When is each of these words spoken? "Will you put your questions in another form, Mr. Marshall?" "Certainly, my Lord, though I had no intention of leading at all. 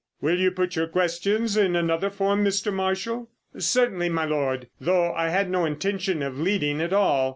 "Will 0.19 0.39
you 0.39 0.49
put 0.49 0.75
your 0.75 0.87
questions 0.87 1.55
in 1.55 1.75
another 1.75 2.09
form, 2.09 2.43
Mr. 2.43 2.73
Marshall?" 2.73 3.29
"Certainly, 3.55 4.09
my 4.09 4.25
Lord, 4.25 4.67
though 4.79 5.13
I 5.13 5.29
had 5.29 5.47
no 5.47 5.63
intention 5.63 6.23
of 6.23 6.39
leading 6.39 6.81
at 6.81 6.91
all. 6.91 7.29